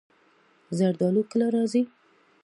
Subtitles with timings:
[0.77, 1.81] زردالو کله راځي؟